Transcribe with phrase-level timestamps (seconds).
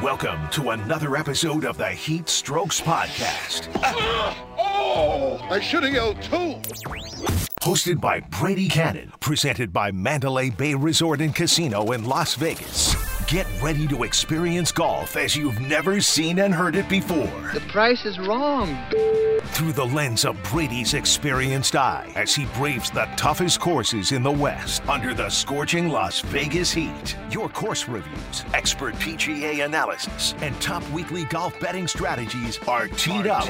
[0.00, 3.68] Welcome to another episode of the Heat Strokes Podcast.
[4.94, 6.56] Oh, I should have yelled too.
[7.62, 12.94] Hosted by Brady Kannon, presented by Mandalay Bay Resort and Casino in Las Vegas.
[13.32, 17.50] Get ready to experience golf as you've never seen and heard it before.
[17.54, 18.76] The price is wrong.
[19.54, 24.30] Through the lens of Brady's experienced eye as he braves the toughest courses in the
[24.30, 27.16] West under the scorching Las Vegas heat.
[27.30, 33.48] Your course reviews, expert PGA analysis, and top weekly golf betting strategies are teed up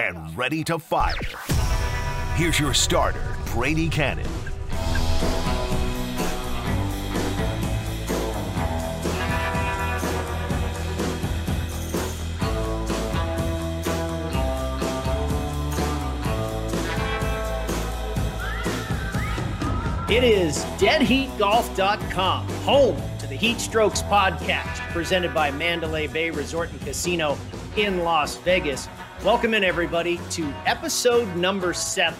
[0.00, 1.14] and ready to fire.
[2.34, 4.49] Here's your starter, Brady Kannon.
[20.10, 26.80] It is deadheatgolf.com, home to the Heat Strokes podcast, presented by Mandalay Bay Resort and
[26.80, 27.38] Casino
[27.76, 28.88] in Las Vegas.
[29.24, 32.18] Welcome in, everybody, to episode number seven.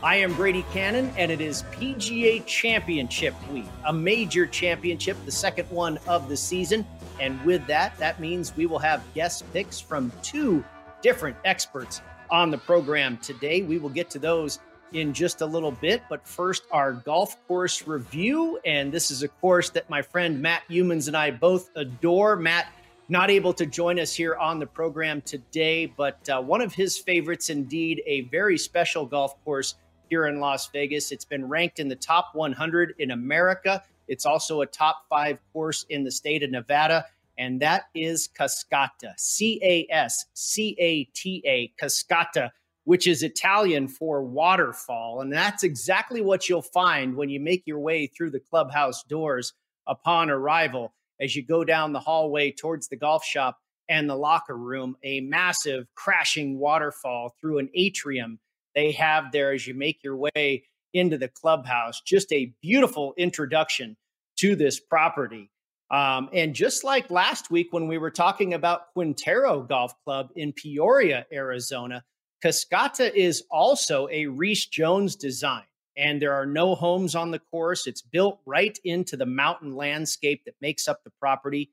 [0.00, 5.68] I am Brady Kannon, and it is PGA Championship Week, a major championship, the second
[5.70, 6.86] one of the season.
[7.18, 10.64] And with that, that means we will have guest picks from two
[11.02, 13.62] different experts on the program today.
[13.62, 14.60] We will get to those
[14.94, 16.02] in just a little bit.
[16.08, 18.58] But first, our golf course review.
[18.64, 22.36] And this is a course that my friend Matt Youmans and I both adore.
[22.36, 22.72] Matt,
[23.08, 26.96] not able to join us here on the program today, but uh, one of his
[26.96, 29.74] favorites, indeed, a very special golf course
[30.08, 31.12] here in Las Vegas.
[31.12, 33.82] It's been ranked in the top 100 in America.
[34.08, 37.06] It's also a top five course in the state of Nevada,
[37.36, 42.50] and that is Cascata, C A S C A T A, Cascata
[42.84, 45.20] which is Italian for waterfall.
[45.20, 49.52] And that's exactly what you'll find when you make your way through the clubhouse doors
[49.86, 50.92] upon arrival.
[51.20, 55.20] As you go down the hallway towards the golf shop and the locker room, a
[55.20, 58.38] massive crashing waterfall through an atrium
[58.74, 62.00] they have there as you make your way into the clubhouse.
[62.00, 63.96] Just a beautiful introduction
[64.38, 65.50] to this property.
[65.90, 70.52] Um, and just like last week when we were talking about Quintero Golf Club in
[70.52, 72.02] Peoria, Arizona,
[72.44, 75.64] Cascata is also a Rees Jones design,
[75.96, 77.86] and there are no homes on the course.
[77.86, 81.70] It's built right into the mountain landscape that makes up the property.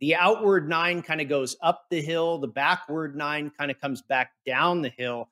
[0.00, 4.00] The outward nine kind of goes up the hill, the backward nine kind of comes
[4.00, 5.28] back down the hill.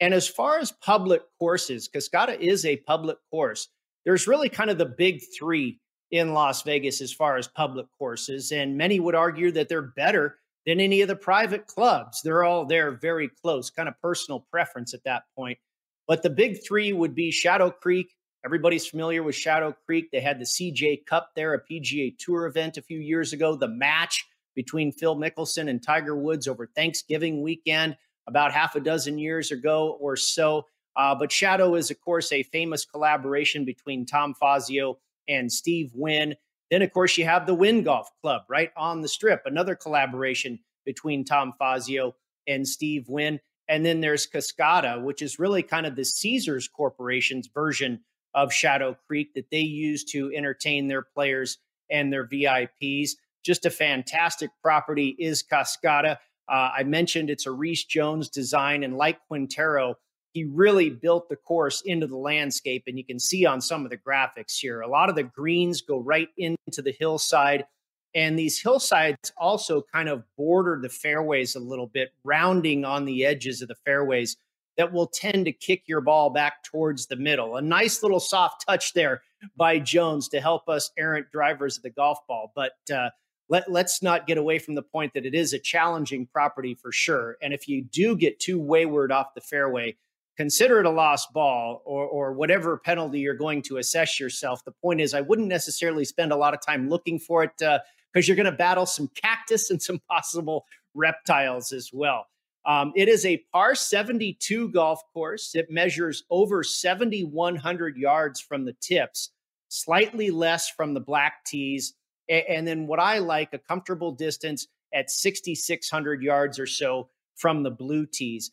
[0.00, 3.68] And as far as public courses, Cascata is a public course.
[4.06, 5.78] There's really kind of the big three
[6.10, 8.50] in Las Vegas as far as public courses.
[8.50, 12.22] And many would argue that they're better than any of the private clubs.
[12.22, 15.58] They're all there very close, kind of personal preference at that point.
[16.06, 18.14] But the big three would be Shadow Creek.
[18.44, 20.10] Everybody's familiar with Shadow Creek.
[20.10, 23.68] They had the CJ Cup there, a PGA Tour event a few years ago, the
[23.68, 27.96] match between Phil Mickelson and Tiger Woods over Thanksgiving weekend
[28.26, 30.66] about half a dozen years ago or so.
[30.96, 36.34] Uh, but Shadow is, of course, a famous collaboration between Tom Fazio and Steve Wynn.
[36.72, 40.58] Then, of course, you have the Wynn Golf Club right on the strip, another collaboration
[40.86, 42.14] between Tom Fazio
[42.48, 43.40] and Steve Wynn.
[43.68, 48.00] And then there's Cascata, which is really kind of the Caesars Corporation's version
[48.32, 51.58] of Shadow Creek that they use to entertain their players
[51.90, 53.10] and their VIPs.
[53.44, 56.16] Just a fantastic property is Cascata.
[56.48, 59.96] Uh, I mentioned it's a Rees Jones design, and like Quintero,
[60.32, 62.84] he really built the course into the landscape.
[62.86, 65.82] And you can see on some of the graphics here, a lot of the greens
[65.82, 67.66] go right into the hillside.
[68.14, 73.24] And these hillsides also kind of border the fairways a little bit, rounding on the
[73.24, 74.36] edges of the fairways
[74.76, 77.56] that will tend to kick your ball back towards the middle.
[77.56, 79.22] A nice little soft touch there
[79.56, 82.52] by Jones to help us errant drivers of the golf ball.
[82.54, 83.10] But uh,
[83.48, 86.90] let, let's not get away from the point that it is a challenging property for
[86.90, 87.36] sure.
[87.42, 89.96] And if you do get too wayward off the fairway,
[90.42, 94.64] consider it a lost ball or, or whatever penalty you're going to assess yourself.
[94.64, 97.78] The point is, I wouldn't necessarily spend a lot of time looking for it because
[97.78, 102.26] uh, you're going to battle some cactus and some possible reptiles as well.
[102.66, 105.54] Um, it is a par 72 golf course.
[105.54, 109.30] It measures over 7,100 yards from the tips,
[109.68, 111.94] slightly less from the black tees.
[112.28, 117.62] And, and then what I like, a comfortable distance at 6,600 yards or so from
[117.62, 118.50] the blue tees.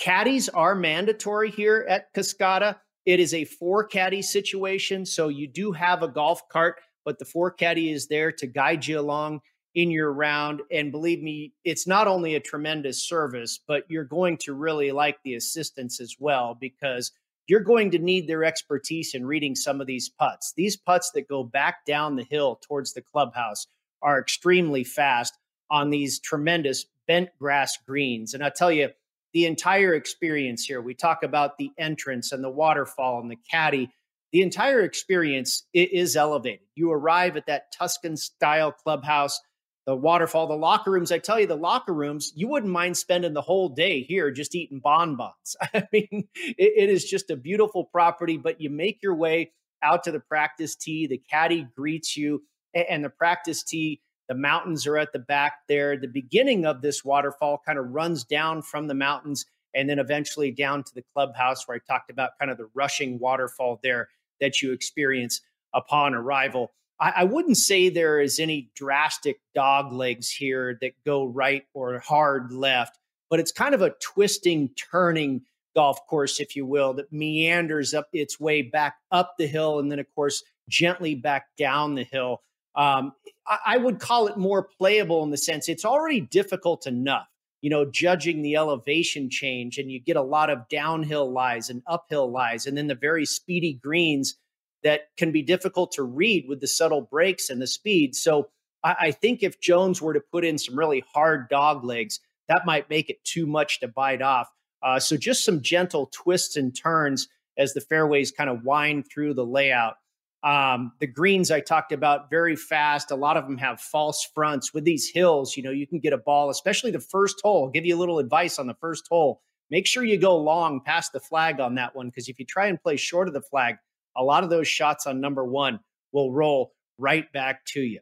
[0.00, 2.78] Caddies are mandatory here at Cascata.
[3.04, 5.04] It is a forecaddie situation.
[5.04, 8.98] So you do have a golf cart, but the forecaddie is there to guide you
[8.98, 9.40] along
[9.74, 10.62] in your round.
[10.72, 15.18] And believe me, it's not only a tremendous service, but you're going to really like
[15.22, 17.12] the assistance as well because
[17.46, 20.54] you're going to need their expertise in reading some of these putts.
[20.56, 23.66] These putts that go back down the hill towards the clubhouse
[24.00, 25.36] are extremely fast.
[25.70, 28.34] on these tremendous bent grass greens.
[28.34, 28.88] And I tell you,
[29.32, 33.90] the entire experience here, we talk about the entrance and the waterfall and the caddy.
[34.32, 36.66] The entire experience is elevated.
[36.74, 39.40] You arrive at that Tuscan style clubhouse,
[39.86, 41.10] the waterfall, the locker rooms.
[41.10, 44.54] I tell you, the locker rooms, you wouldn't mind spending the whole day here just
[44.54, 45.56] eating bonbons.
[45.74, 50.04] I mean, it, it is just a beautiful property, but you make your way out
[50.04, 51.06] to the practice tee.
[51.06, 52.42] The caddy greets you,
[52.74, 54.00] and the practice tee
[54.30, 55.96] the mountains are at the back there.
[55.96, 59.44] The beginning of this waterfall kind of runs down from the mountains
[59.74, 63.18] and then eventually down to the clubhouse where I talked about kind of the rushing
[63.18, 64.08] waterfall there
[64.40, 65.40] that you experience
[65.74, 66.70] upon arrival.
[67.00, 71.98] I, I wouldn't say there is any drastic dog legs here that go right or
[71.98, 73.00] hard left,
[73.30, 75.42] but it's kind of a twisting, turning
[75.74, 79.90] golf course, if you will, that meanders up its way back up the hill and
[79.90, 82.42] then, of course, gently back down the hill.
[82.74, 83.12] Um,
[83.46, 87.26] I, I would call it more playable in the sense it's already difficult enough,
[87.60, 91.82] you know, judging the elevation change, and you get a lot of downhill lies and
[91.86, 94.36] uphill lies, and then the very speedy greens
[94.82, 98.14] that can be difficult to read with the subtle breaks and the speed.
[98.14, 98.48] So
[98.82, 102.66] I, I think if Jones were to put in some really hard dog legs, that
[102.66, 104.48] might make it too much to bite off.
[104.82, 107.28] Uh, so just some gentle twists and turns
[107.58, 109.96] as the fairways kind of wind through the layout.
[110.42, 113.10] Um, the greens I talked about very fast.
[113.10, 115.56] A lot of them have false fronts with these hills.
[115.56, 117.64] You know, you can get a ball, especially the first hole.
[117.64, 119.42] I'll give you a little advice on the first hole.
[119.70, 122.66] Make sure you go long past the flag on that one because if you try
[122.66, 123.76] and play short of the flag,
[124.16, 125.80] a lot of those shots on number one
[126.12, 128.00] will roll right back to you.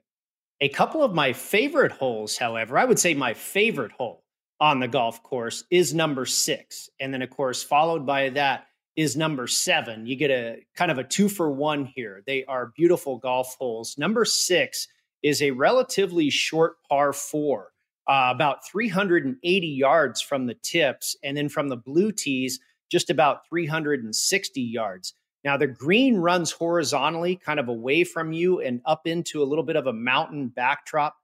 [0.61, 4.25] A couple of my favorite holes, however, I would say my favorite hole
[4.61, 6.89] on the golf course is number six.
[6.99, 8.67] And then, of course, followed by that
[8.99, 10.07] is number seven.
[10.07, 12.25] You get a kind of a two for one here.
[12.27, 13.97] They are beautiful golf holes.
[13.97, 14.89] Number six
[15.23, 17.71] is a relatively short par four,
[18.09, 21.15] uh, about 380 yards from the tips.
[21.23, 22.59] And then from the blue tees,
[22.91, 25.15] just about 360 yards.
[25.45, 29.65] Now, the green runs horizontally, kind of away from you and up into a little
[29.65, 31.15] bit of a mountain backdrop.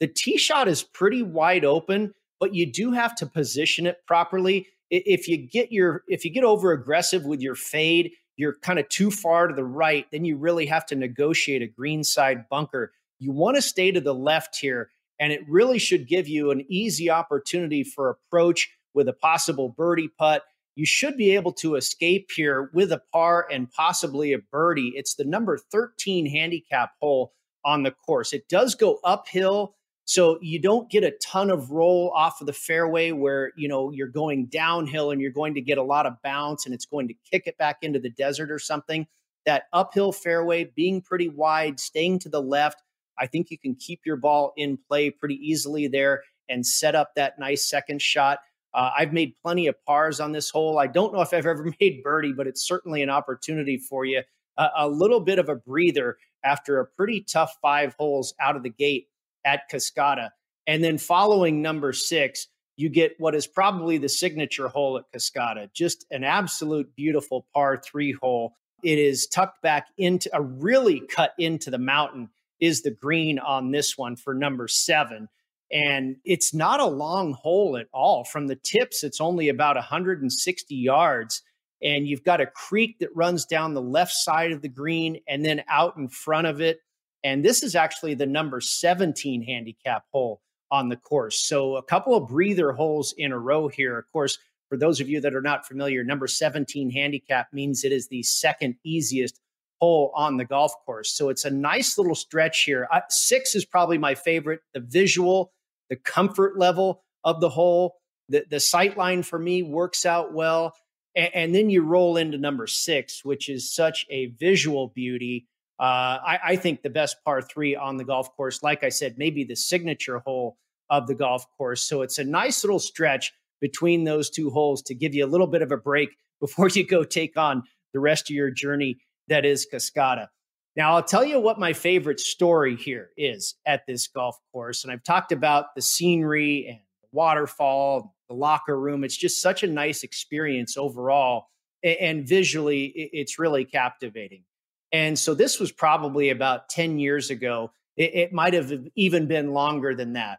[0.00, 4.68] The tee shot is pretty wide open, but you do have to position it properly
[4.90, 8.88] if you get your if you get over aggressive with your fade you're kind of
[8.88, 12.92] too far to the right then you really have to negotiate a green side bunker.
[13.18, 14.90] You want to stay to the left here
[15.20, 20.10] and it really should give you an easy opportunity for approach with a possible birdie
[20.18, 20.42] putt.
[20.76, 24.92] You should be able to escape here with a par and possibly a birdie.
[24.94, 27.32] It's the number 13 handicap hole
[27.64, 28.32] on the course.
[28.32, 29.74] It does go uphill
[30.08, 33.90] so you don't get a ton of roll off of the fairway where, you know,
[33.90, 37.08] you're going downhill and you're going to get a lot of bounce and it's going
[37.08, 39.06] to kick it back into the desert or something.
[39.44, 42.82] That uphill fairway being pretty wide, staying to the left,
[43.18, 47.14] I think you can keep your ball in play pretty easily there and set up
[47.16, 48.38] that nice second shot.
[48.72, 50.78] Uh, I've made plenty of pars on this hole.
[50.78, 54.22] I don't know if I've ever made birdie, but it's certainly an opportunity for you.
[54.56, 58.62] Uh, a little bit of a breather after a pretty tough five holes out of
[58.62, 59.08] the gate
[59.48, 60.30] at Cascata.
[60.66, 65.72] And then following number six, you get what is probably the signature hole at Cascata,
[65.72, 68.52] just an absolute beautiful par three hole.
[68.84, 72.28] It is tucked back into a really cut into the mountain,
[72.60, 75.28] is the green on this one for number seven.
[75.72, 78.24] And it's not a long hole at all.
[78.24, 81.42] From the tips, it's only about 160 yards.
[81.82, 85.44] And you've got a creek that runs down the left side of the green and
[85.44, 86.80] then out in front of it
[87.24, 91.46] and this is actually the number 17 handicap hole on the course.
[91.46, 93.98] So a couple of breather holes in a row here.
[93.98, 97.92] Of course, for those of you that are not familiar, number 17 handicap means it
[97.92, 99.40] is the second easiest
[99.80, 101.12] hole on the golf course.
[101.12, 102.88] So it's a nice little stretch here.
[102.92, 104.60] Uh, six is probably my favorite.
[104.74, 105.52] The visual,
[105.88, 107.96] the comfort level of the hole,
[108.28, 110.74] the, the sight line for me works out well.
[111.14, 115.46] And, and then you roll into number six, which is such a visual beauty.
[115.80, 119.16] Uh, I, I, think the best par three on the golf course, like I said,
[119.16, 120.56] maybe the signature hole
[120.90, 121.82] of the golf course.
[121.82, 125.46] So it's a nice little stretch between those two holes to give you a little
[125.46, 129.44] bit of a break before you go take on the rest of your journey that
[129.44, 130.28] is Cascata.
[130.76, 134.84] Now, I'll tell you what my favorite story here is at this golf course.
[134.84, 139.02] And I've talked about the scenery and the waterfall, the locker room.
[139.02, 141.46] It's just such a nice experience overall.
[141.82, 144.44] And visually, it's really captivating.
[144.92, 147.72] And so this was probably about 10 years ago.
[147.96, 150.38] It, it might have even been longer than that.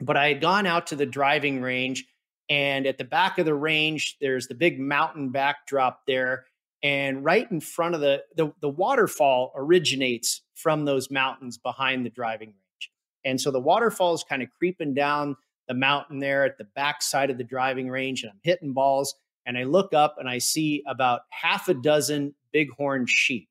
[0.00, 2.06] But I had gone out to the driving range,
[2.48, 6.44] and at the back of the range, there's the big mountain backdrop there.
[6.82, 12.10] And right in front of the, the, the waterfall originates from those mountains behind the
[12.10, 12.90] driving range.
[13.24, 17.02] And so the waterfall is kind of creeping down the mountain there at the back
[17.02, 19.14] side of the driving range, and I'm hitting balls.
[19.46, 23.48] And I look up and I see about half a dozen bighorn sheep.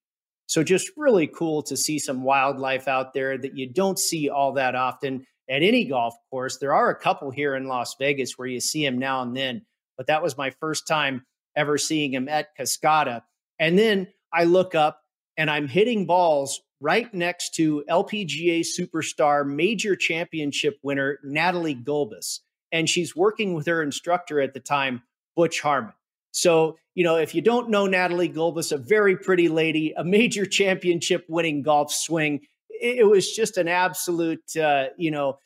[0.48, 4.54] So just really cool to see some wildlife out there that you don't see all
[4.54, 6.58] that often at any golf course.
[6.58, 9.66] There are a couple here in Las Vegas where you see them now and then,
[9.98, 11.26] but that was my first time
[11.56, 13.22] ever seeing him at Cascata.
[13.60, 15.02] And then I look up
[15.38, 22.40] and I'm hitting balls right next to LPGA superstar major championship winner Natalie Gulbis.
[22.72, 25.04] And she's working with her instructor at the time,
[25.36, 25.94] Butch Harmon.
[26.36, 30.46] So, you know, if you don't know Natalie Gulbis, a very pretty lady, a major
[30.60, 35.40] championship winning golf swing, it, was just an absolute, uh, you know,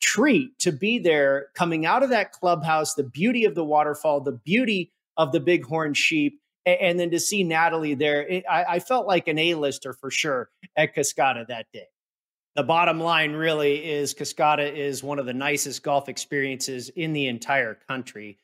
[0.00, 4.30] treat to be there coming out of that clubhouse, the beauty of the waterfall, the
[4.44, 9.06] beauty of the bighorn sheep and then to see Natalie there, it, I, I, felt
[9.06, 11.86] like an A-lister for sure at Cascata that day.
[12.56, 17.28] The bottom line really is Cascata is one of the nicest golf experiences in the
[17.28, 18.38] entire country.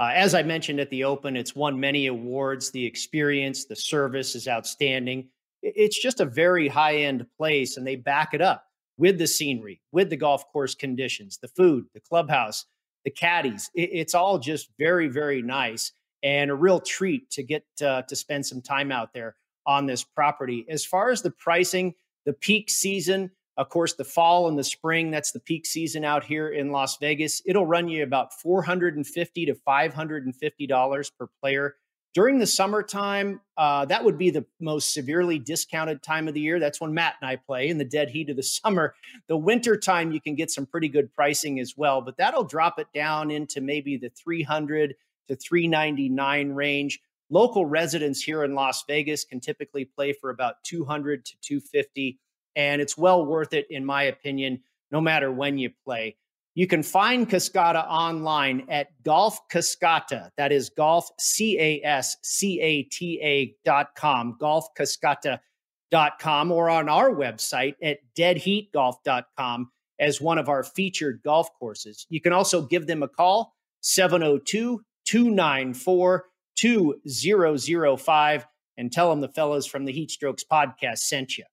[0.00, 2.70] Uh, as I mentioned at the Open, it's won many awards.
[2.70, 5.28] The experience, the service is outstanding.
[5.62, 8.64] It's just a very high end place, and they back it up
[8.96, 12.64] with the scenery, with the golf course conditions, the food, the clubhouse,
[13.04, 13.70] the caddies.
[13.74, 15.92] It, it's all just very, very nice
[16.22, 20.02] and a real treat to get uh, to spend some time out there on this
[20.02, 20.64] property.
[20.70, 25.10] As far as the pricing, the peak season, of course, the fall and the spring,
[25.10, 27.42] that's the peak season out here in Las Vegas.
[27.44, 31.76] It'll run you about 450 to $550 per player.
[32.14, 36.58] During the summertime, uh, that would be the most severely discounted time of the year.
[36.58, 38.94] That's when Matt and I play in the dead heat of the summer.
[39.28, 42.78] The winter time, you can get some pretty good pricing as well, but that'll drop
[42.78, 44.94] it down into maybe the 300
[45.28, 46.98] to 399 range.
[47.28, 52.18] Local residents here in Las Vegas can typically play for about 200 to 250
[52.56, 56.16] and it's well worth it in my opinion no matter when you play.
[56.54, 60.30] You can find Cascata online at Golf Cascata.
[60.36, 66.88] That is golf c a s c a t a dot com, golfcascata.com, or on
[66.88, 72.06] our website at deadheatgolf.com as one of our featured golf courses.
[72.08, 76.24] You can also give them a call 702 294
[76.56, 81.44] 2005 and tell them the fellows from the Heat Strokes podcast sent you.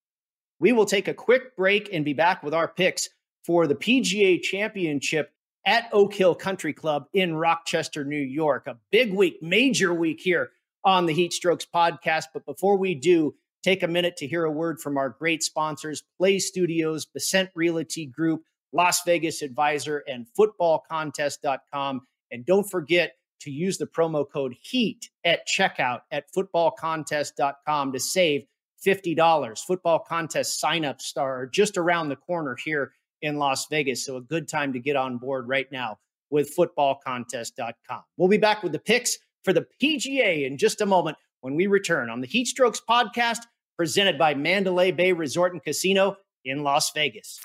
[0.60, 3.10] We will take a quick break and be back with our picks
[3.46, 5.32] for the PGA Championship
[5.66, 8.68] at Oak Hill Country Club in Rochester, New York.
[8.68, 10.52] A big week, major week here
[10.84, 12.26] on the Heat Strokes podcast.
[12.34, 16.04] But before we do, take a minute to hear a word from our great sponsors
[16.18, 22.02] Play Studios, Bessent Realty Group, Las Vegas Advisor, and footballcontest.com.
[22.32, 28.46] And don't forget, to use the promo code HEAT at checkout at footballcontest.com to save
[28.86, 29.60] $50.
[29.60, 34.06] Football contest sign-up star just around the corner here in Las Vegas.
[34.06, 38.02] So a good time to get on board right now with footballcontest.com.
[38.18, 41.68] We'll be back with the picks for the PGA in just a moment when we
[41.68, 43.40] return on the Heat Strokes podcast
[43.78, 47.40] presented by Mandalay Bay Resort and Casino in Las Vegas.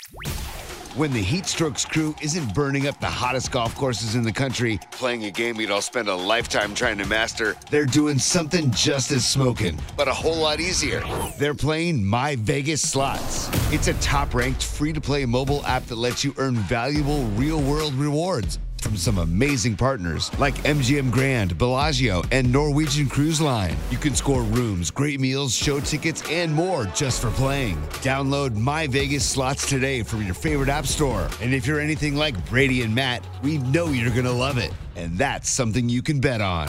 [0.94, 4.78] When the Heat Strokes crew isn't burning up the hottest golf courses in the country,
[4.90, 9.10] playing a game you'd all spend a lifetime trying to master, they're doing something just
[9.10, 11.02] as smoking, but a whole lot easier.
[11.38, 13.48] They're playing My Vegas Slots.
[13.72, 17.62] It's a top ranked free to play mobile app that lets you earn valuable real
[17.62, 23.76] world rewards from some amazing partners like MGM Grand, Bellagio, and Norwegian Cruise Line.
[23.90, 27.76] You can score rooms, great meals, show tickets, and more just for playing.
[28.02, 31.28] Download My Vegas Slots today from your favorite app store.
[31.40, 34.72] And if you're anything like Brady and Matt, we know you're going to love it.
[34.96, 36.68] And that's something you can bet on.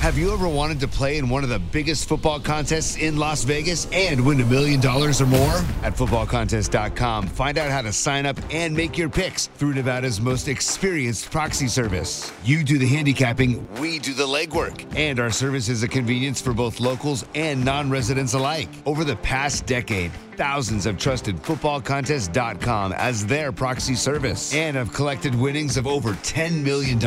[0.00, 3.44] Have you ever wanted to play in one of the biggest football contests in Las
[3.44, 5.56] Vegas and win a million dollars or more?
[5.84, 10.48] At footballcontest.com, find out how to sign up and make your picks through Nevada's most
[10.48, 12.32] experienced proxy service.
[12.42, 14.84] You do the handicapping, we do the legwork.
[14.96, 18.68] And our service is a convenience for both locals and non residents alike.
[18.84, 25.34] Over the past decade, thousands have trusted footballcontest.com as their proxy service and have collected
[25.34, 26.98] winnings of over $10 million.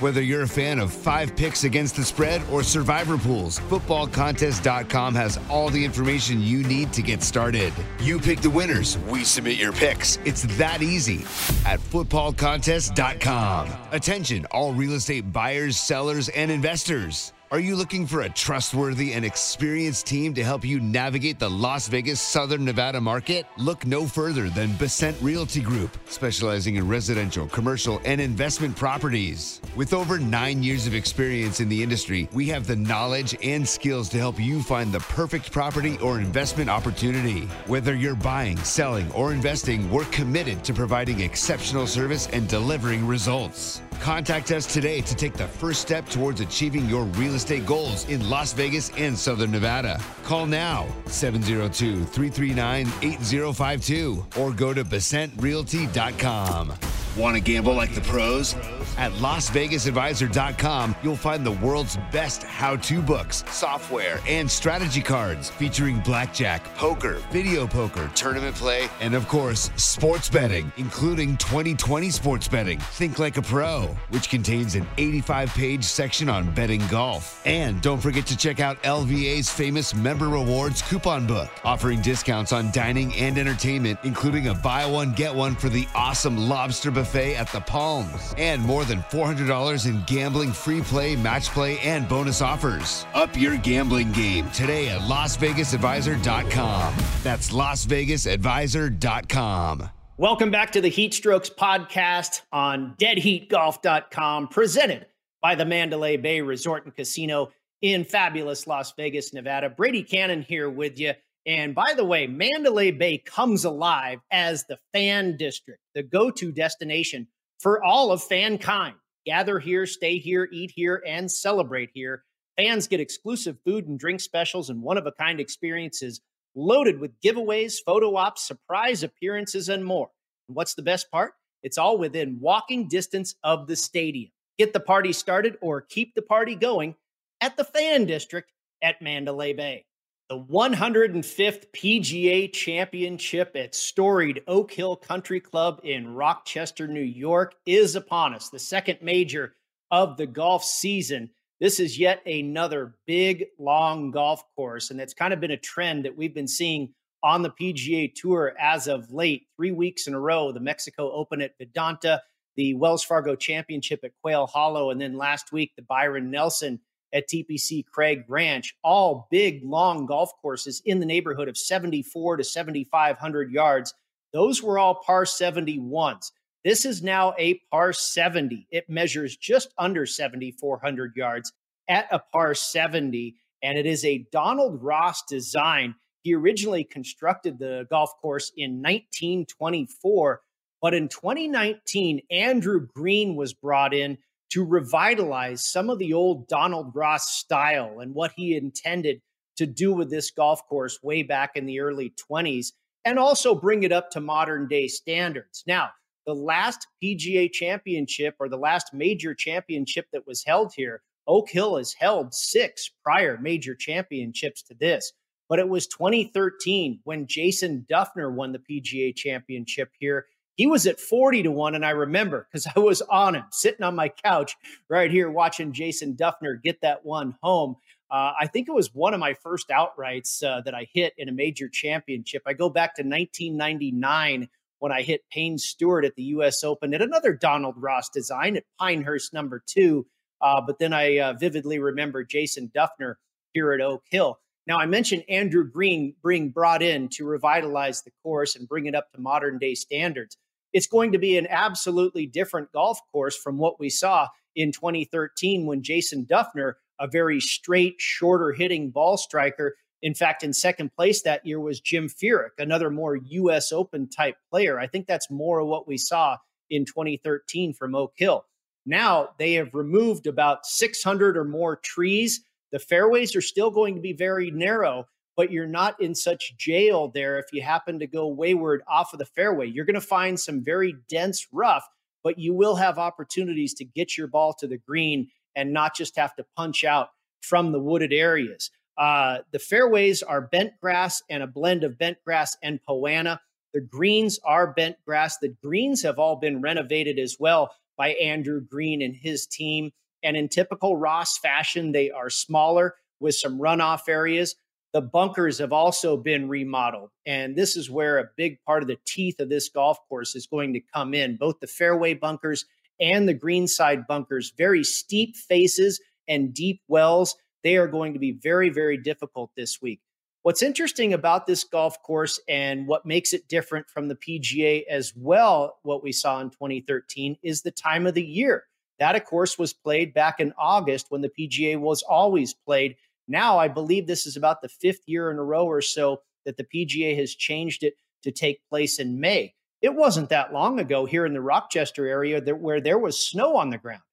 [0.00, 5.38] Whether you're a fan of five picks against the spread or survivor pools, footballcontest.com has
[5.50, 7.72] all the information you need to get started.
[8.00, 10.18] You pick the winners, we submit your picks.
[10.24, 11.20] It's that easy
[11.66, 13.68] at footballcontest.com.
[13.92, 17.32] Attention, all real estate buyers, sellers, and investors.
[17.52, 21.86] Are you looking for a trustworthy and experienced team to help you navigate the Las
[21.86, 23.44] Vegas, Southern Nevada market?
[23.58, 29.60] Look no further than Bessent Realty Group, specializing in residential, commercial, and investment properties.
[29.76, 34.08] With over nine years of experience in the industry, we have the knowledge and skills
[34.08, 37.42] to help you find the perfect property or investment opportunity.
[37.66, 43.82] Whether you're buying, selling, or investing, we're committed to providing exceptional service and delivering results.
[44.02, 48.28] Contact us today to take the first step towards achieving your real estate goals in
[48.28, 50.00] Las Vegas and Southern Nevada.
[50.24, 56.72] Call now 702 339 8052 or go to BessentRealty.com.
[57.16, 58.54] Want to gamble like the pros?
[58.96, 66.00] At LasVegasAdvisor.com, you'll find the world's best how to books, software, and strategy cards featuring
[66.00, 72.78] blackjack, poker, video poker, tournament play, and of course, sports betting, including 2020 sports betting.
[72.78, 77.42] Think like a pro, which contains an 85 page section on betting golf.
[77.44, 82.70] And don't forget to check out LVA's famous Member Rewards coupon book, offering discounts on
[82.70, 87.48] dining and entertainment, including a buy one, get one for the awesome lobster buffet at
[87.48, 93.04] the Palms, and more than $400 in gambling free play, match play, and bonus offers.
[93.12, 96.94] Up your gambling game today at LasVegasAdvisor.com.
[97.22, 99.90] That's LasVegasAdvisor.com.
[100.16, 105.06] Welcome back to the Heat Strokes podcast on deadheatgolf.com, presented
[105.40, 109.68] by the Mandalay Bay Resort and Casino in fabulous Las Vegas, Nevada.
[109.68, 111.14] Brady Kannon here with you.
[111.46, 116.52] And by the way, Mandalay Bay comes alive as the fan district, the go to
[116.52, 117.26] destination
[117.58, 118.94] for all of fankind.
[119.26, 122.24] Gather here, stay here, eat here, and celebrate here.
[122.56, 126.20] Fans get exclusive food and drink specials and one of a kind experiences
[126.54, 130.10] loaded with giveaways, photo ops, surprise appearances, and more.
[130.48, 131.32] And what's the best part?
[131.62, 134.30] It's all within walking distance of the stadium.
[134.58, 136.94] Get the party started or keep the party going
[137.40, 138.50] at the Fan District
[138.82, 139.86] at Mandalay Bay.
[140.28, 147.96] The 105th PGA Championship at storied Oak Hill Country Club in Rochester, New York is
[147.96, 149.54] upon us, the second major
[149.90, 151.28] of the golf season.
[151.60, 156.06] This is yet another big, long golf course, and it's kind of been a trend
[156.06, 159.48] that we've been seeing on the PGA Tour as of late.
[159.56, 162.20] Three weeks in a row, the Mexico Open at Vidanta,
[162.56, 166.80] the Wells Fargo Championship at Quail Hollow, and then last week, the Byron Nelson
[167.12, 172.44] at TPC Craig Ranch, all big, long golf courses in the neighborhood of 74 to
[172.44, 173.94] 7,500 yards.
[174.32, 176.32] Those were all par 71s.
[176.64, 178.66] This is now a par 70.
[178.70, 181.52] It measures just under 7,400 yards
[181.88, 185.94] at a par 70, and it is a Donald Ross design.
[186.22, 190.40] He originally constructed the golf course in 1924,
[190.80, 194.16] but in 2019, Andrew Green was brought in
[194.52, 199.22] to revitalize some of the old Donald Ross style and what he intended
[199.56, 202.72] to do with this golf course way back in the early 20s
[203.04, 205.64] and also bring it up to modern day standards.
[205.66, 205.90] Now,
[206.26, 211.78] the last PGA championship or the last major championship that was held here, Oak Hill
[211.78, 215.12] has held six prior major championships to this.
[215.48, 221.00] But it was 2013 when Jason Dufner won the PGA championship here he was at
[221.00, 224.56] 40 to 1 and i remember because i was on him sitting on my couch
[224.88, 227.76] right here watching jason dufner get that one home.
[228.10, 231.28] Uh, i think it was one of my first outrights uh, that i hit in
[231.28, 232.42] a major championship.
[232.46, 237.02] I go back to 1999 when i hit payne stewart at the us open at
[237.02, 240.06] another donald ross design at pinehurst number two.
[240.40, 243.14] Uh, but then i uh, vividly remember jason dufner
[243.52, 248.12] here at oak hill now, I mentioned Andrew Green being brought in to revitalize the
[248.22, 250.36] course and bring it up to modern day standards.
[250.72, 255.66] It's going to be an absolutely different golf course from what we saw in 2013
[255.66, 261.22] when Jason Dufner, a very straight, shorter hitting ball striker, in fact, in second place
[261.22, 263.72] that year was Jim Furyk, another more U.S.
[263.72, 264.78] Open type player.
[264.78, 266.38] I think that's more of what we saw
[266.70, 268.44] in 2013 from Oak Hill.
[268.86, 274.00] Now they have removed about 600 or more trees the fairways are still going to
[274.00, 275.06] be very narrow,
[275.36, 279.18] but you're not in such jail there if you happen to go wayward off of
[279.18, 279.66] the fairway.
[279.66, 281.86] You're going to find some very dense rough,
[282.24, 286.16] but you will have opportunities to get your ball to the green and not just
[286.16, 287.10] have to punch out
[287.42, 288.70] from the wooded areas.
[288.96, 293.38] Uh, the fairways are bent grass and a blend of bent grass and poa annua.
[293.72, 295.38] The greens are bent grass.
[295.38, 299.92] The greens have all been renovated as well by Andrew Green and his team.
[300.22, 304.54] And in typical Ross fashion, they are smaller with some runoff areas.
[304.92, 307.10] The bunkers have also been remodeled.
[307.24, 310.46] And this is where a big part of the teeth of this golf course is
[310.46, 312.66] going to come in both the fairway bunkers
[313.00, 318.32] and the greenside bunkers, very steep faces and deep wells, they are going to be
[318.32, 320.00] very, very difficult this week.
[320.42, 325.12] What's interesting about this golf course and what makes it different from the PGA as
[325.16, 328.64] well, what we saw in 2013, is the time of the year.
[329.02, 332.94] That, of course, was played back in August when the PGA was always played.
[333.26, 336.56] Now, I believe this is about the fifth year in a row or so that
[336.56, 339.54] the PGA has changed it to take place in May.
[339.80, 343.56] It wasn't that long ago here in the Rochester area that, where there was snow
[343.56, 344.04] on the ground.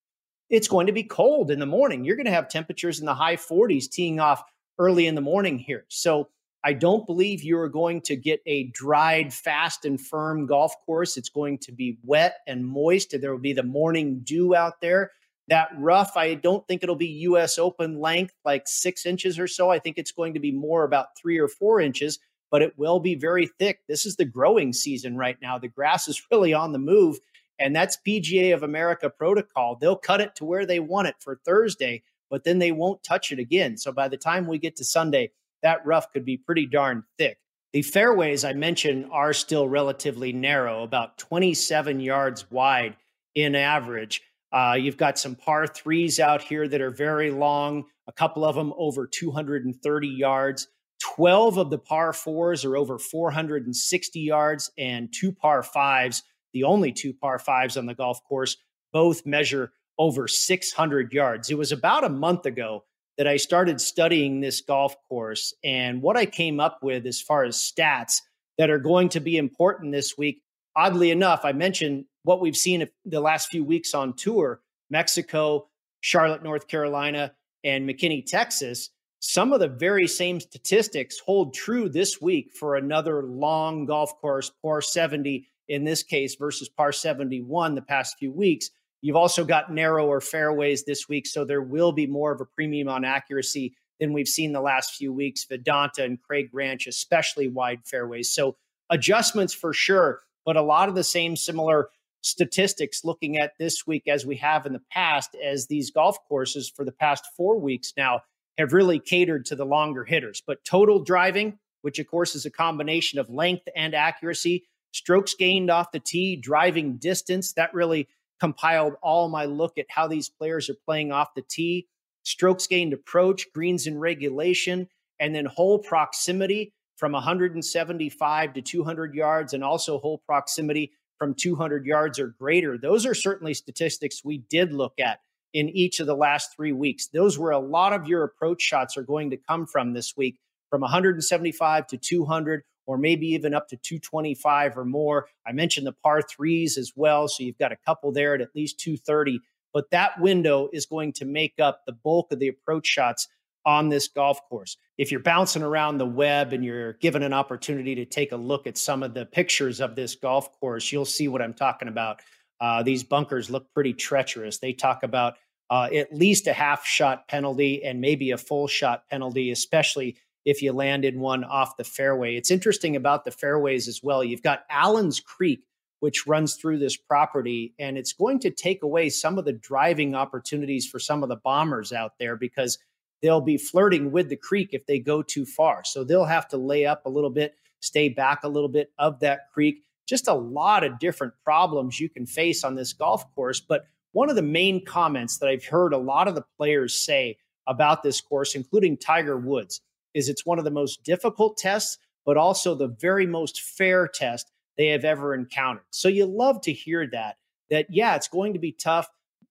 [0.50, 2.04] It's going to be cold in the morning.
[2.04, 4.44] You're going to have temperatures in the high 40s teeing off
[4.80, 5.86] early in the morning here.
[5.90, 6.30] So
[6.64, 11.16] I don't believe you are going to get a dried, fast, and firm golf course.
[11.16, 13.16] It's going to be wet and moist.
[13.20, 15.12] There will be the morning dew out there.
[15.48, 19.72] That rough, I don't think it'll be US Open length, like six inches or so.
[19.72, 22.20] I think it's going to be more about three or four inches,
[22.52, 23.80] but it will be very thick.
[23.88, 25.58] This is the growing season right now.
[25.58, 27.20] The grass is really on the move,
[27.58, 29.78] and that's PGA of America protocol.
[29.78, 33.32] They'll cut it to where they want it for Thursday, but then they won't touch
[33.32, 33.78] it again.
[33.78, 35.32] So by the time we get to Sunday,
[35.64, 37.38] that rough could be pretty darn thick.
[37.72, 42.96] The fairways I mentioned are still relatively narrow, about 27 yards wide
[43.36, 44.22] in average.
[44.52, 48.56] Uh, you've got some par threes out here that are very long, a couple of
[48.56, 50.68] them over 230 yards.
[51.16, 56.92] 12 of the par fours are over 460 yards, and two par fives, the only
[56.92, 58.58] two par fives on the golf course,
[58.92, 61.52] both measure over 600 yards.
[61.52, 62.84] It was about a month ago
[63.20, 65.54] that I started studying this golf course.
[65.62, 68.22] And what I came up with as far as stats
[68.58, 70.42] that are going to be important this week,
[70.74, 75.68] oddly enough, I mentioned what we've seen the last few weeks on tour Mexico,
[76.00, 77.34] Charlotte, North Carolina,
[77.66, 78.90] and McKinney, Texas.
[79.20, 84.50] Some of the very same statistics hold true this week for another long golf course,
[84.62, 88.70] par 70 in this case versus par 71 the past few weeks.
[89.02, 92.90] You've also got narrower fairways this week, so there will be more of a premium
[92.90, 95.46] on accuracy than we've seen the last few weeks.
[95.46, 98.32] Vidanta and Craig Ranch, especially wide fairways.
[98.32, 98.56] So
[98.90, 101.90] adjustments for sure, but a lot of the same similar
[102.22, 106.70] statistics looking at this week as we have in the past, as these golf courses
[106.70, 108.22] for the past four weeks now
[108.58, 110.44] have really catered to the longer hitters.
[110.46, 115.70] But total driving, which of course is a combination of length and accuracy, strokes gained
[115.70, 118.10] off the tee, driving distance, that really
[118.40, 121.88] compiled all my look at how these players are playing off the tee,
[122.24, 124.88] strokes gained approach, greens in regulation,
[125.20, 131.86] and then hole proximity from 175 to 200 yards, and also hole proximity from 200
[131.86, 132.78] yards or greater.
[132.78, 135.20] Those are certainly statistics we did look at
[135.54, 137.08] in each of the last three weeks.
[137.08, 140.40] Those were a lot of your approach shots are going to come from this week
[140.70, 145.28] from 175 to 200 or maybe even up to 225 or more.
[145.46, 147.28] I mentioned the par threes as well.
[147.28, 149.42] So you've got a couple there at at least 230.
[149.76, 153.28] But that window is going to make up the bulk of the approach shots
[153.64, 154.76] on this golf course.
[154.98, 158.66] If you're bouncing around the web and you're given an opportunity to take a look
[158.66, 162.22] at some of the pictures of this golf course, you'll see what I'm talking about.
[162.60, 164.58] Uh, these bunkers look pretty treacherous.
[164.58, 165.36] They talk about
[165.70, 170.18] uh, at least a half shot penalty and maybe a full shot penalty, especially
[170.50, 172.36] if you landed one off the fairway.
[172.36, 174.24] It's interesting about the fairways as well.
[174.24, 175.64] You've got Allen's Creek,
[176.00, 180.16] which runs through this property, and it's going to take away some of the driving
[180.16, 182.80] opportunities for some of the bombers out there because
[183.22, 185.84] they'll be flirting with the creek if they go too far.
[185.84, 189.20] So they'll have to lay up a little bit, stay back a little bit of
[189.20, 189.84] that creek.
[190.08, 193.60] Just a lot of different problems you can face on this golf course.
[193.60, 197.38] But one of the main comments that I've heard a lot of the players say
[197.68, 199.82] about this course, including Tiger Woods,
[200.20, 204.52] is it's one of the most difficult tests, but also the very most fair test
[204.78, 205.86] they have ever encountered.
[205.90, 207.38] So you love to hear that,
[207.70, 209.08] that yeah, it's going to be tough,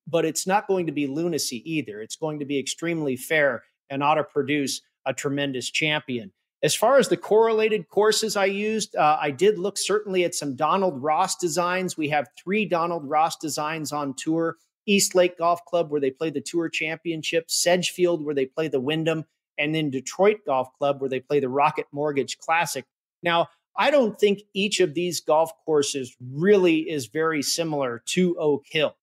[0.06, 2.00] but it's not going to be lunacy either.
[2.00, 6.32] It's going to be extremely fair and ought to produce a tremendous champion.
[6.62, 10.56] As far as the correlated courses I used, uh, I did look certainly at some
[10.56, 11.96] Donald Ross designs.
[11.96, 14.56] We have three Donald Ross designs on tour.
[14.86, 18.80] East Lake Golf Club, where they play the Tour Championship, Sedgefield, where they play the
[18.80, 19.26] Wyndham,
[19.58, 22.84] and then Detroit Golf Club, where they play the Rocket Mortgage Classic.
[23.22, 28.64] Now, I don't think each of these golf courses really is very similar to Oak
[28.68, 28.96] Hill,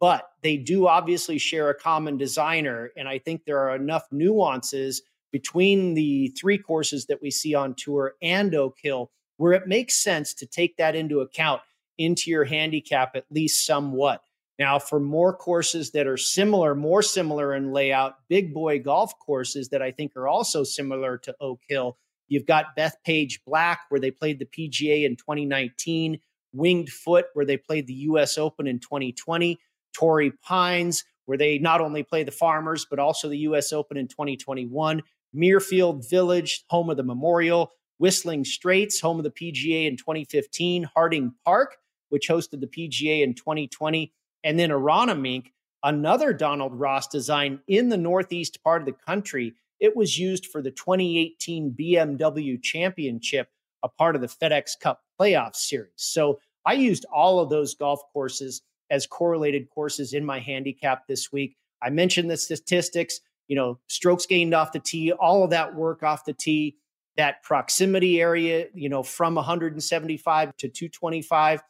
[0.00, 2.90] but they do obviously share a common designer.
[2.96, 7.74] And I think there are enough nuances between the three courses that we see on
[7.74, 11.60] tour and Oak Hill where it makes sense to take that into account
[11.98, 14.22] into your handicap at least somewhat.
[14.58, 19.68] Now, for more courses that are similar, more similar in layout, big boy golf courses
[19.68, 24.10] that I think are also similar to Oak Hill, you've got Bethpage Black, where they
[24.10, 26.18] played the PGA in 2019,
[26.52, 29.58] Winged Foot, where they played the US Open in 2020,
[29.92, 33.72] Torrey Pines, where they not only play the Farmers, but also the U.S.
[33.72, 35.02] Open in 2021.
[35.34, 37.72] Muirfield Village, home of the Memorial.
[37.98, 40.84] Whistling Straits, home of the PGA in 2015.
[40.94, 41.76] Harding Park,
[42.10, 44.12] which hosted the PGA in 2020.
[44.44, 49.54] And then Aronimink, another Donald Ross design in the northeast part of the country.
[49.80, 53.48] It was used for the 2018 BMW Championship,
[53.82, 55.92] a part of the FedEx Cup playoff series.
[55.96, 61.32] So I used all of those golf courses as correlated courses in my handicap this
[61.32, 61.56] week.
[61.82, 66.02] I mentioned the statistics, you know, strokes gained off the tee, all of that work
[66.02, 66.76] off the tee,
[67.16, 71.62] that proximity area, you know, from 175 to 225,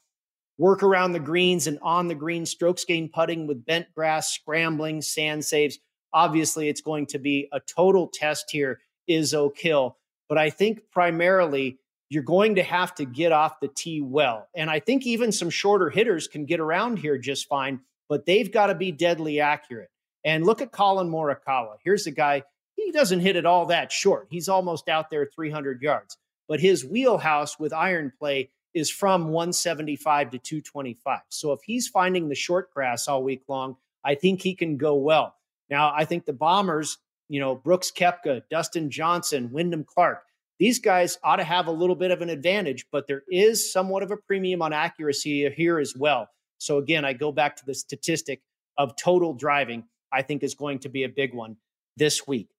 [0.58, 5.02] work around the greens and on the green, strokes gained putting with bent grass, scrambling,
[5.02, 5.78] sand saves.
[6.12, 9.96] Obviously, it's going to be a total test here, is Oak Hill.
[10.28, 14.48] But I think primarily you're going to have to get off the tee well.
[14.54, 18.50] And I think even some shorter hitters can get around here just fine, but they've
[18.50, 19.90] got to be deadly accurate.
[20.24, 21.76] And look at Collin Morikawa.
[21.84, 22.42] Here's a guy,
[22.74, 24.28] he doesn't hit it all that short.
[24.30, 26.16] He's almost out there 300 yards,
[26.48, 31.20] but his wheelhouse with iron play is from 175 to 225.
[31.30, 34.94] So if he's finding the short grass all week long, I think he can go
[34.96, 35.34] well.
[35.70, 36.98] Now, I think the Bombers,
[37.30, 40.22] you know, Brooks Koepka, Dustin Johnson, Wyndham Clark,
[40.58, 44.02] these guys ought to have a little bit of an advantage, but there is somewhat
[44.02, 46.28] of a premium on accuracy here as well.
[46.58, 48.42] So again, I go back to the statistic
[48.76, 51.56] of total driving, I think is going to be a big one
[51.96, 52.50] this week.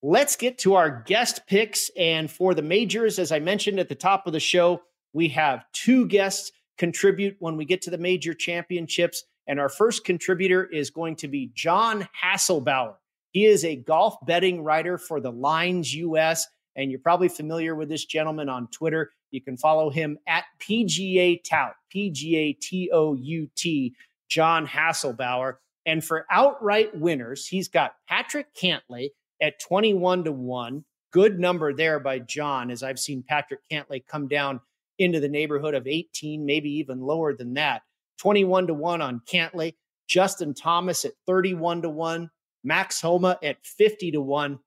[0.00, 1.90] Let's get to our guest picks.
[1.96, 4.82] And for the majors, as I mentioned at the top of the show,
[5.16, 9.24] we have two guests contribute when we get to the major championships.
[9.46, 12.96] And our first contributor is going to be John Haslbauer.
[13.30, 17.88] He is a golf betting writer for the Lines US and you're probably familiar with
[17.88, 19.10] this gentleman on Twitter.
[19.30, 23.94] You can follow him at PGA Tout, P G A T O U T,
[24.28, 25.54] John Haslbauer.
[25.86, 29.08] And for outright winners, he's got Patrick Cantlay
[29.40, 30.84] at 21 to 1.
[31.12, 34.60] Good number there by John, as I've seen Patrick Cantlay come down
[34.98, 37.82] into the neighborhood of 18, maybe even lower than that.
[38.18, 39.74] 21 to 1 on Cantlay,
[40.08, 42.30] Justin Thomas at 31 to 1.
[42.66, 44.58] Max Homa at 50 to 1.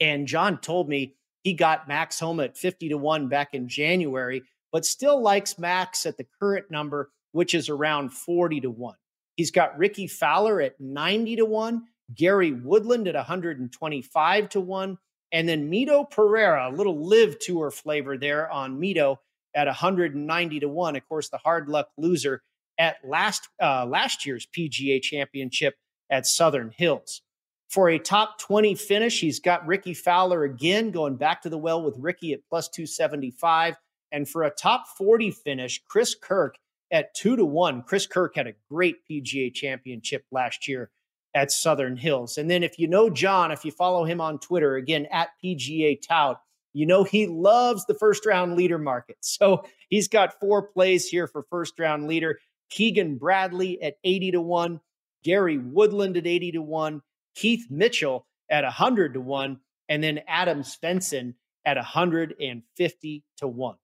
[0.00, 4.42] And John told me he got Max Homa at 50 to 1 back in January,
[4.72, 8.94] but still likes Max at the current number, which is around 40 to 1.
[9.36, 14.98] He's got Rickie Fowler at 90 to 1, Gary Woodland at 125 to 1,
[15.30, 19.18] and then Mito Pereira, a little live tour flavor there on Mito
[19.58, 20.96] at 190 to 1.
[20.96, 22.42] Of course, the hard luck loser
[22.78, 25.74] at last uh, last year's PGA championship
[26.10, 27.22] at Southern Hills.
[27.68, 31.82] For a top 20 finish, he's got Rickie Fowler again going back to the well
[31.82, 33.74] with Rickie at plus 275.
[34.12, 36.56] And for a top 40 finish, Chris Kirk
[36.90, 37.82] at two to one.
[37.82, 40.90] Chris Kirk had a great PGA championship last year
[41.34, 42.38] at Southern Hills.
[42.38, 46.00] And then if you know John, if you follow him on Twitter, again at PGA
[46.00, 46.40] Tout,
[46.78, 49.16] you know he loves the first round leader market.
[49.20, 52.38] So he's got four plays here for first round leader.
[52.70, 54.80] Keegan Bradley at 80 to 1,
[55.24, 57.02] Gary Woodland at 80 to 1,
[57.34, 63.76] Keith Mitchell at 100 to 1, and then Adam Svensson at 150 to 1.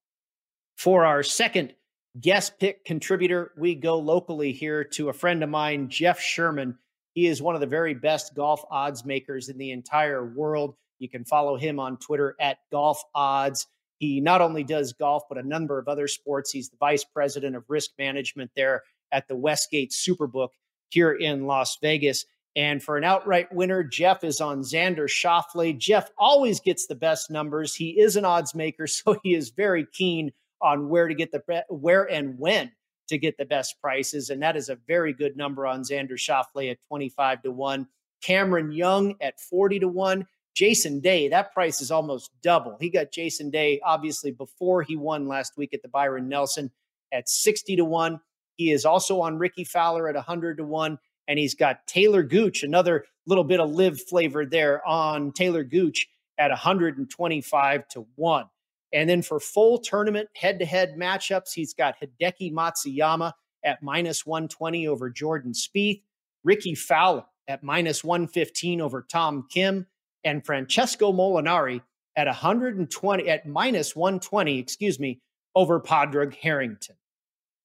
[0.77, 1.75] For our second
[2.21, 6.79] guest pick contributor, we go locally here to a friend of mine, Jeff Sherman.
[7.13, 10.77] He is one of the very best golf odds makers in the entire world.
[11.05, 13.67] You can follow him on Twitter at Golf Odds.
[13.99, 16.51] He not only does golf, but a number of other sports.
[16.51, 20.49] He's the vice president of risk management there at the Westgate Superbook
[20.89, 22.25] here in Las Vegas.
[22.57, 25.77] And for an outright winner, Jeff is on Xander Schauffele.
[25.77, 27.75] Jeff always gets the best numbers.
[27.75, 31.65] He is an odds maker, so he is very keen on where to get the
[31.69, 32.73] where and when
[33.09, 34.31] to get the best prices.
[34.31, 37.87] And that is a very good number on Xander Schauffele at 25 to 1.
[38.23, 40.27] Cameron Young at 40 to 1.
[40.55, 42.77] Jason Day, that price is almost double.
[42.81, 46.71] He got Jason Day obviously before he won last week at the Byron Nelson
[47.13, 48.21] at 60 to 1.
[48.57, 52.63] He is also on Rickie Fowler at 100 to 1 and he's got Taylor Gooch,
[52.63, 56.07] another little bit of live flavor there on Taylor Gooch
[56.39, 58.45] at 125 to 1.
[58.93, 63.33] And then for full tournament head to head matchups, he's got Hideki Matsuyama
[63.65, 66.03] at minus 120 over Jordan Spieth,
[66.45, 69.87] Rickie Fowler at minus 115 over Tom Kim,
[70.25, 71.81] and Francesco Molinari
[72.17, 75.21] at 120 at minus 120, excuse me,
[75.55, 76.97] over Padraig Harrington.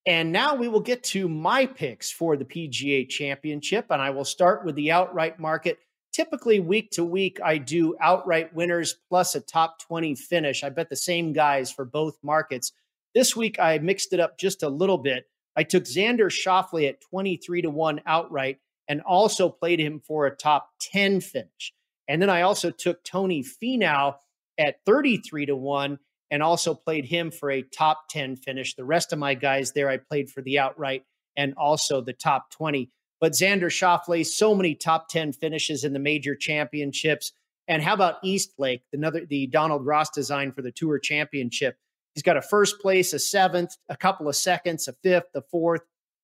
[0.06, 4.26] And now we will get to my picks for the PGA Championship, and I will
[4.26, 5.80] start with the outright market.
[6.12, 10.63] Typically, week to week, I do outright winners plus a top 20 finish.
[10.63, 12.72] I bet the same guys for both markets.
[13.13, 15.26] This week, I mixed it up just a little bit.
[15.56, 20.36] I took Xander Schauffele at 23 to 1 outright, and also played him for a
[20.36, 21.74] top 10 finish.
[22.10, 24.15] And then I also took Tony Finau
[24.58, 26.00] at 33 to 1
[26.32, 28.76] and also played him for a top 10 finish.
[28.76, 31.04] The rest of my guys there I played for the outright
[31.38, 32.89] and also the top 20.
[33.22, 37.32] But Xander Schauffele, so many top 10 finishes in the major championships.
[37.67, 41.78] And how about East Lake, another the Donald Ross design for the Tour Championship?
[42.15, 45.82] He's got a first place, a seventh, a couple of seconds, a fifth, a fourth.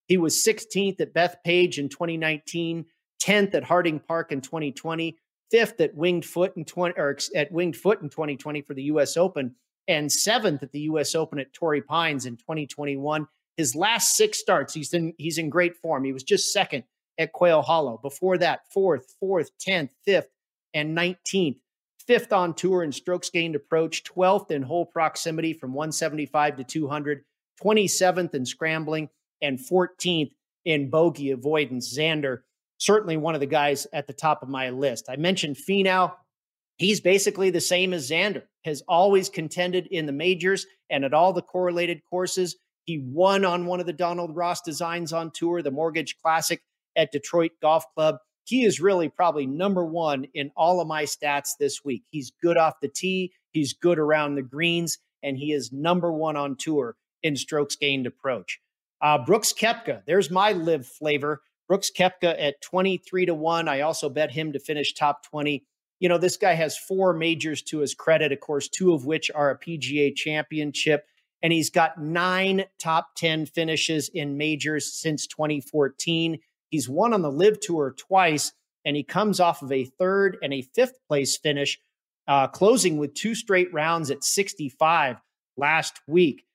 [0.07, 2.85] He was 16th at Bethpage in 2019,
[3.21, 5.17] 10th at Harding Park in 2020,
[5.51, 9.17] fifth at Winged Foot in 20 or at Winged Foot in 2020 for the U.S.
[9.17, 9.55] Open,
[9.87, 11.15] and seventh at the U.S.
[11.15, 13.27] Open at Torrey Pines in 2021.
[13.57, 16.03] His last six starts, he's in he's in great form.
[16.03, 16.83] He was just second
[17.17, 17.99] at Quail Hollow.
[18.01, 20.29] Before that, fourth, fourth, tenth, fifth,
[20.73, 21.59] and 19th.
[22.05, 27.23] Fifth on tour in strokes gained approach, 12th in hole proximity from 175 to 200,
[27.63, 29.09] 27th in scrambling,
[29.41, 30.31] and 14th
[30.65, 31.97] in bogey avoidance.
[31.97, 32.41] Xander,
[32.85, 35.07] certainly one of the guys at the top of my list.
[35.09, 36.13] I mentioned Finau.
[36.77, 41.33] He's basically the same as Xander, has always contended in the majors and at all
[41.33, 42.57] the correlated courses.
[42.83, 46.61] He won on one of the Donald Ross designs on tour, the Mortgage Classic
[46.95, 48.17] at Detroit Golf Club.
[48.43, 52.03] He is really probably number one in all of my stats this week.
[52.11, 56.35] He's good off the tee, he's good around the greens, and he is number one
[56.35, 58.59] on tour in strokes gained approach.
[59.01, 61.41] Uh, Brooks Koepka, there's my LIV flavor.
[61.67, 63.67] Brooks Koepka at 23 to 1.
[63.67, 65.63] I also bet him to finish top 20.
[65.99, 69.31] You know, this guy has four majors to his credit, of course, two of which
[69.33, 71.05] are a PGA championship.
[71.41, 76.39] And he's got nine top 10 finishes in majors since 2014.
[76.69, 78.51] He's won on the LIV Tour twice,
[78.83, 81.79] and he comes off of a third and a fifth place finish,
[82.27, 85.17] uh, closing with two straight rounds at 65
[85.57, 86.45] last week.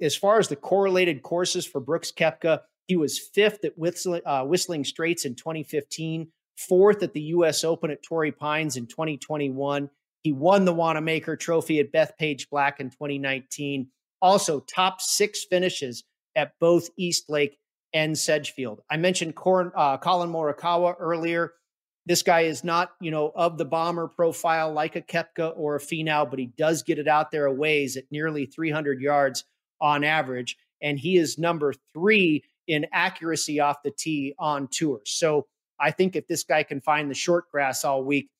[0.00, 4.42] As far as the correlated courses for Brooks Koepka, he was fifth at Whistling, uh,
[4.42, 6.26] Whistling Straits in 2015,
[6.56, 7.62] fourth at the U.S.
[7.62, 9.88] Open at Torrey Pines in 2021.
[10.24, 13.86] He won the Wanamaker Trophy at Bethpage Black in 2019.
[14.20, 16.02] Also, top six finishes
[16.34, 17.60] at both East Lake
[17.94, 18.80] and Sedgefield.
[18.90, 21.52] I mentioned uh, Collin Morikawa earlier.
[22.06, 25.80] This guy is not, you know, of the bomber profile like a Koepka or a
[25.80, 29.44] Finau, but he does get it out there a ways at nearly 300 yards
[29.80, 35.00] on average, and he is number three in accuracy off the tee on tour.
[35.04, 35.48] So
[35.80, 38.30] I think if this guy can find the short grass all week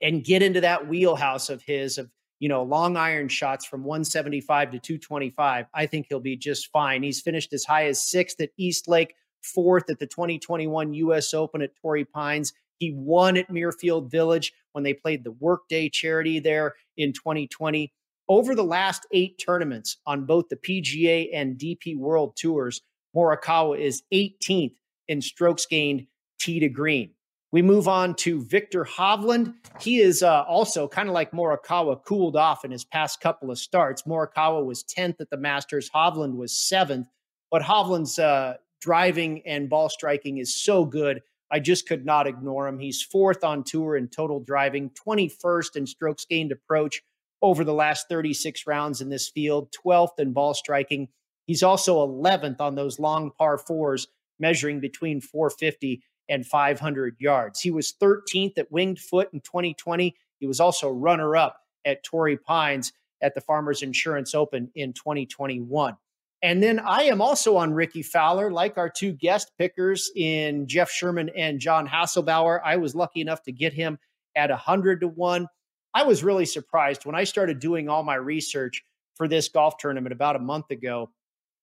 [0.00, 4.70] and get into that wheelhouse of his of you know, long iron shots from 175
[4.70, 7.02] to 225, I think he'll be just fine.
[7.02, 11.34] He's finished as high as sixth at East Lake, fourth at the 2021 U.S.
[11.34, 12.52] Open at Torrey Pines.
[12.76, 17.92] He won at Muirfield Village when they played the Workday charity there in 2020.
[18.28, 22.82] Over the last eight tournaments on both the PGA and DP World Tours,
[23.14, 24.74] Morikawa is 18th
[25.08, 26.06] in strokes gained
[26.38, 27.10] tee to green.
[27.50, 29.54] We move on to Viktor Hovland.
[29.80, 33.58] He is uh, also kind of like Morikawa, cooled off in his past couple of
[33.58, 34.02] starts.
[34.02, 37.06] Morikawa was 10th at the Masters, Hovland was 7th,
[37.50, 41.22] but Hovland's uh, driving and ball striking is so good.
[41.50, 42.78] I just could not ignore him.
[42.78, 47.02] He's fourth on tour in total driving, 21st in strokes gained approach
[47.40, 51.08] over the last 36 rounds in this field, 12th in ball striking.
[51.48, 54.06] He's also 11th on those long par fours,
[54.38, 57.60] measuring between 450 and 500 yards.
[57.60, 60.14] He was 13th at Winged Foot in 2020.
[60.38, 65.96] He was also runner up at Torrey Pines at the Farmers Insurance Open in 2021.
[66.42, 70.90] And then I am also on Rickie Fowler, like our two guest pickers in Jeff
[70.90, 72.60] Sherman and John Haslbauer.
[72.62, 73.98] I was lucky enough to get him
[74.36, 75.48] at 100 to 1.
[75.94, 78.84] I was really surprised when I started doing all my research
[79.14, 81.10] for this golf tournament about a month ago.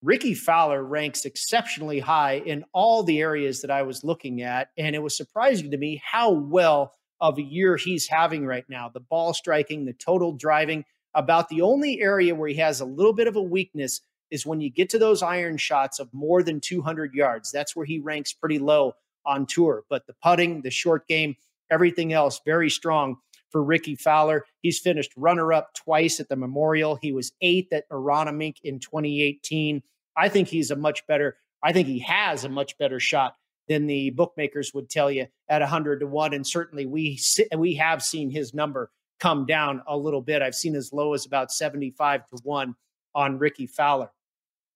[0.02, 4.68] Rickie Fowler ranks exceptionally high in all the areas that I was looking at.
[4.76, 8.88] And it was surprising to me how well of a year he's having right now
[8.88, 10.84] the ball striking, the total driving.
[11.14, 14.60] About the only area where he has a little bit of a weakness is when
[14.60, 17.50] you get to those iron shots of more than 200 yards.
[17.50, 18.92] That's where he ranks pretty low
[19.24, 19.84] on tour.
[19.88, 21.36] But the putting, the short game,
[21.70, 23.16] everything else, very strong
[23.56, 24.44] for Rickie Fowler.
[24.60, 26.98] He's finished runner up twice at the Memorial.
[27.00, 29.82] He was eighth at Aronimink in 2018.
[30.14, 33.34] I think he's a much better, I think he has a much better shot
[33.66, 36.34] than the bookmakers would tell you at 100 to 1.
[36.34, 37.18] And certainly we,
[37.56, 38.90] we have seen his number
[39.20, 40.42] come down a little bit.
[40.42, 42.74] I've seen as low as about 75 to 1
[43.14, 44.10] on Rickie Fowler.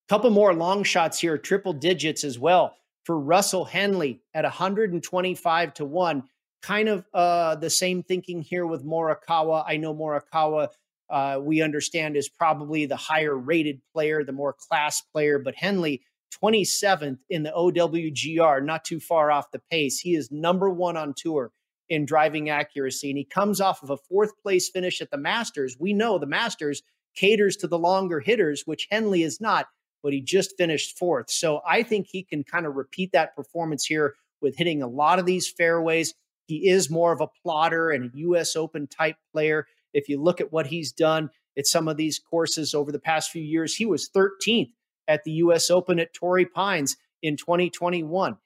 [0.08, 2.74] Couple more long shots here, triple digits as well
[3.04, 6.22] for Russell Henley at 125 to 1
[6.62, 9.64] kind of uh, the same thinking here with Morikawa.
[9.66, 10.68] I know Morikawa,
[11.08, 16.02] uh, we understand, is probably the higher rated player, the more class player, but Henley
[16.42, 19.98] 27th in the OWGR, not too far off the pace.
[19.98, 21.50] He is number one on tour
[21.88, 25.76] in driving accuracy, and he comes off of a fourth place finish at the Masters.
[25.78, 26.82] We know the Masters
[27.16, 29.66] caters to the longer hitters, which Henley is not,
[30.02, 31.30] but he just finished fourth.
[31.30, 35.18] So I think he can kind of repeat that performance here with hitting a lot
[35.18, 36.14] of these fairways.
[36.50, 38.56] He is more of a plotter and a U.S.
[38.56, 39.68] Open type player.
[39.94, 43.30] If you look at what he's done at some of these courses over the past
[43.30, 44.72] few years, he was 13th
[45.06, 45.70] at the U.S.
[45.70, 48.36] Open at Torrey Pines in 2021.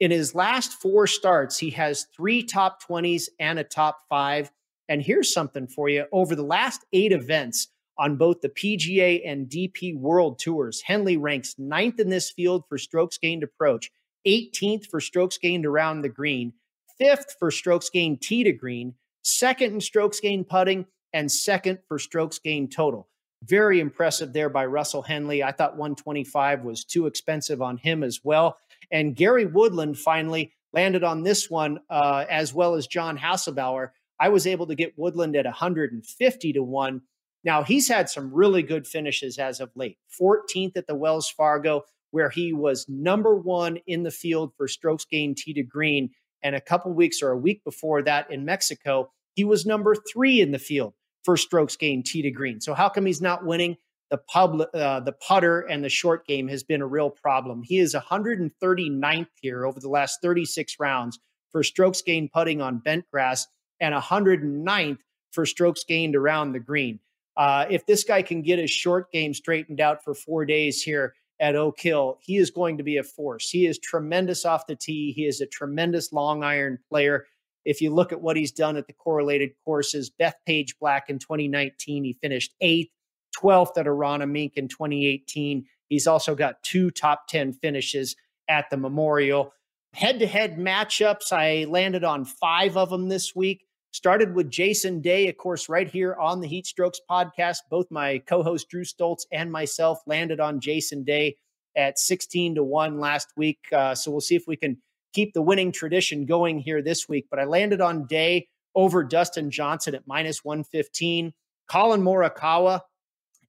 [0.00, 4.50] In his last four starts, he has three top 20s and a top five.
[4.88, 9.46] And here's something for you over the last eight events on both the PGA and
[9.50, 13.90] DP World Tours, Henley ranks ninth in this field for strokes gained approach,
[14.26, 16.54] 18th for strokes gained around the green,
[17.00, 21.98] fifth for strokes gained tee to green, second in strokes gained putting, and second for
[21.98, 23.08] strokes gained total.
[23.44, 25.42] Very impressive there by Russell Henley.
[25.42, 28.58] I thought 125 was too expensive on him as well.
[28.92, 33.88] And Gary Woodland finally landed on this one, uh, as well as John Haslbauer.
[34.20, 37.00] I was able to get Woodland at 150 to 1.
[37.42, 41.84] Now, he's had some really good finishes as of late 14th at the Wells Fargo,
[42.10, 46.10] where he was number one in the field for strokes gained tee to green.
[46.42, 50.40] And a couple weeks or a week before that in Mexico, he was number three
[50.40, 52.60] in the field for strokes gained tee to green.
[52.60, 53.76] So how come he's not winning?
[54.10, 57.62] The pub, uh, the putter and the short game has been a real problem.
[57.62, 61.18] He is 139th here over the last 36 rounds
[61.52, 63.46] for strokes gained putting on bent grass
[63.80, 64.98] and 109th
[65.30, 66.98] for strokes gained around the green.
[67.36, 71.14] Uh, if this guy can get his short game straightened out for four days here
[71.40, 73.48] at Oak Hill, he is going to be a force.
[73.48, 75.12] He is tremendous off the tee.
[75.12, 77.26] He is a tremendous long iron player.
[77.64, 82.04] If you look at what he's done at the correlated courses, Bethpage Black in 2019,
[82.04, 82.90] he finished eighth,
[83.36, 85.64] 12th at Aronimink in 2018.
[85.88, 88.16] He's also got two top 10 finishes
[88.48, 89.52] at the Memorial.
[89.94, 93.64] Head to head matchups, I landed on five of them this week.
[93.92, 97.58] Started with Jason Day, of course, right here on the Heat Strokes podcast.
[97.70, 101.36] Both my co host Drew Stoltz and myself landed on Jason Day
[101.76, 103.58] at 16 to 1 last week.
[103.72, 104.76] Uh, so we'll see if we can
[105.12, 107.26] keep the winning tradition going here this week.
[107.30, 111.32] But I landed on Day over Dustin Johnson at minus 115,
[111.66, 112.80] Collin Morikawa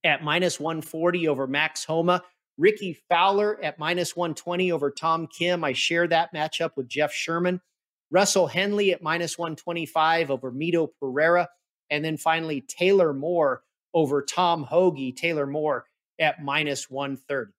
[0.04, 2.22] at minus 140 over Max Homa,
[2.58, 5.62] Rickie Fowler at minus 120 over Tom Kim.
[5.62, 7.60] I share that matchup with Jeff Sherman.
[8.12, 11.48] Russell Henley at minus 125 over Mito Pereira.
[11.90, 13.62] And then finally, Taylor Moore
[13.94, 15.14] over Tom Hoge.
[15.16, 15.86] Taylor Moore
[16.18, 17.52] at minus 130.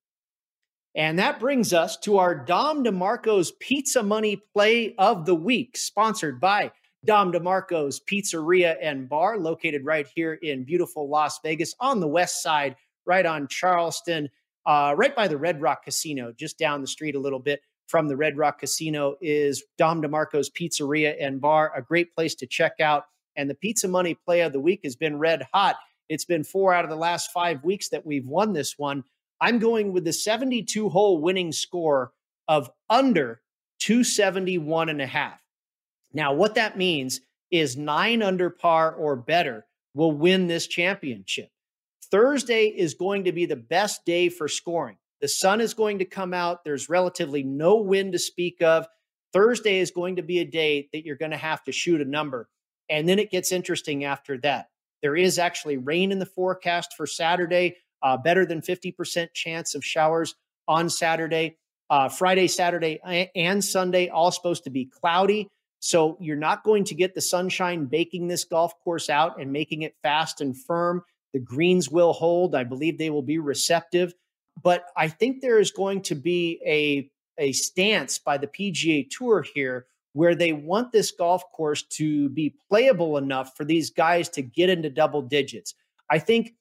[0.94, 6.40] And that brings us to our Dom DeMarco's Pizza Money Play of the Week, sponsored
[6.40, 6.70] by
[7.04, 12.44] Dom DeMarco's Pizzeria and Bar, located right here in beautiful Las Vegas on the west
[12.44, 14.30] side, right on Charleston,
[14.66, 18.08] uh, right by the Red Rock Casino, just down the street a little bit from
[18.08, 22.80] the Red Rock Casino is Dom DeMarco's Pizzeria and Bar, a great place to check
[22.80, 23.04] out.
[23.36, 25.76] And the Pizza Money Play of the Week has been red hot.
[26.08, 29.04] It's been four out of the last five weeks that we've won this one.
[29.40, 32.12] I'm going with the 72 hole winning score
[32.48, 33.40] of under
[33.80, 35.40] 271 and a half.
[36.12, 37.20] Now, what that means
[37.50, 41.50] is nine under par or better will win this championship.
[42.10, 44.96] Thursday is going to be the best day for scoring.
[45.24, 46.64] The sun is going to come out.
[46.64, 48.86] There's relatively no wind to speak of.
[49.32, 52.04] Thursday is going to be a day that you're going to have to shoot a
[52.04, 52.46] number.
[52.90, 54.66] And then it gets interesting after that.
[55.00, 59.82] There is actually rain in the forecast for Saturday, uh, better than 50% chance of
[59.82, 60.34] showers
[60.68, 61.56] on Saturday.
[61.88, 65.48] Uh, Friday, Saturday, and Sunday, all supposed to be cloudy.
[65.78, 69.80] So you're not going to get the sunshine baking this golf course out and making
[69.80, 71.02] it fast and firm.
[71.32, 72.54] The greens will hold.
[72.54, 74.12] I believe they will be receptive.
[74.62, 79.44] But I think there is going to be a, a stance by the PGA Tour
[79.54, 84.42] here where they want this golf course to be playable enough for these guys to
[84.42, 85.74] get into double digits.
[86.08, 86.54] I think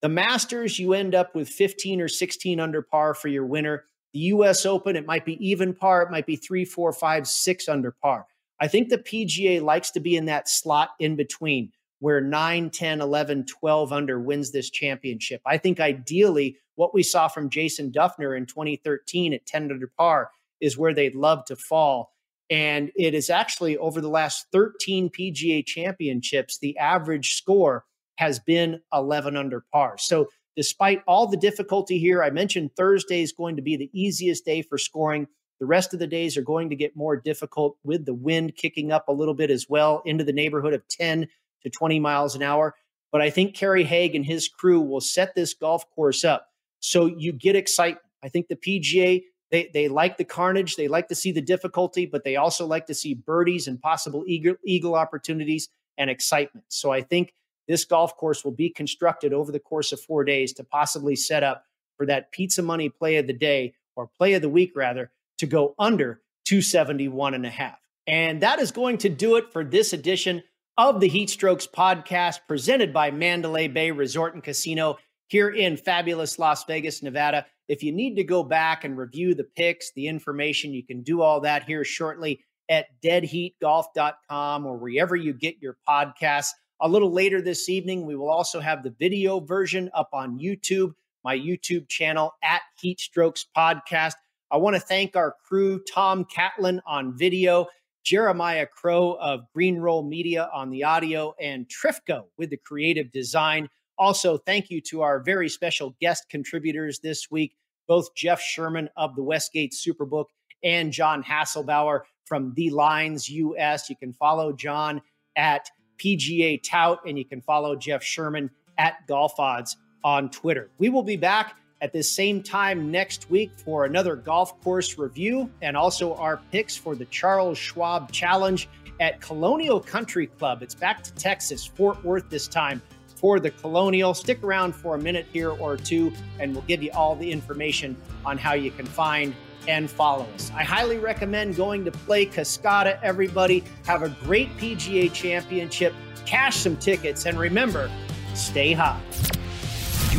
[0.00, 3.84] the Masters, you end up with 15 or 16 under par for your winner.
[4.12, 7.68] The US Open, it might be even par, it might be three, four, five, six
[7.68, 8.26] under par.
[8.60, 13.00] I think the PGA likes to be in that slot in between where 9, 10,
[13.00, 15.40] 11, 12 under wins this championship.
[15.46, 20.30] I think ideally what we saw from Jason Dufner in 2013 at 10 under par
[20.60, 22.12] is where they'd love to fall.
[22.48, 27.84] And it is actually over the last 13 PGA championships, the average score
[28.16, 29.96] has been 11 under par.
[29.98, 34.44] So, despite all the difficulty here, I mentioned Thursday is going to be the easiest
[34.44, 35.28] day for scoring.
[35.60, 38.90] The rest of the days are going to get more difficult with the wind kicking
[38.90, 41.28] up a little bit as well into the neighborhood of 10
[41.62, 42.74] to 20 miles an hour.
[43.12, 46.46] But I think Kerry Haigh and his crew will set this golf course up
[46.80, 48.04] so you get excitement.
[48.22, 52.06] I think the PGA they they like the carnage, they like to see the difficulty,
[52.06, 56.66] but they also like to see birdies and possible eagle, eagle opportunities and excitement.
[56.68, 57.34] So I think
[57.66, 61.42] this golf course will be constructed over the course of 4 days to possibly set
[61.42, 61.64] up
[61.96, 65.46] for that pizza money play of the day or play of the week rather to
[65.46, 67.78] go under 271 and a half.
[68.06, 70.42] And that is going to do it for this edition
[70.88, 76.38] of the Heat Strokes podcast presented by Mandalay Bay Resort and Casino here in fabulous
[76.38, 77.44] Las Vegas, Nevada.
[77.68, 81.20] If you need to go back and review the picks, the information, you can do
[81.20, 86.52] all that here shortly at deadheatgolf.com or wherever you get your podcasts.
[86.80, 90.94] A little later this evening, we will also have the video version up on YouTube,
[91.24, 94.14] my YouTube channel at Heat Strokes Podcast.
[94.50, 97.66] I want to thank our crew, Tom Catlin on video,
[98.04, 103.68] Jeremiah Crow of Green Roll Media on the audio, and Trifco with the creative design.
[103.98, 107.54] Also, thank you to our very special guest contributors this week
[107.90, 110.26] both Jeff Sherman of the Westgate Superbook
[110.62, 113.90] and John Haslbauer from The Lines US.
[113.90, 115.02] You can follow John
[115.34, 118.48] at PGA Tout and you can follow Jeff Sherman
[118.78, 120.70] at Golf Odds on Twitter.
[120.78, 125.50] We will be back at this same time next week for another golf course review
[125.62, 128.68] and also our picks for the Charles Schwab Challenge
[129.00, 130.62] at Colonial Country Club.
[130.62, 132.82] It's back to Texas, Fort Worth this time
[133.16, 134.14] for the Colonial.
[134.14, 137.96] Stick around for a minute here or two, and we'll give you all the information
[138.24, 139.34] on how you can find
[139.68, 140.50] and follow us.
[140.54, 143.64] I highly recommend going to play Cascata, everybody.
[143.86, 145.94] Have a great PGA championship,
[146.26, 147.90] cash some tickets, and remember,
[148.34, 149.00] stay hot.